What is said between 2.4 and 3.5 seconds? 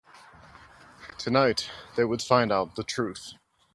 out the truth.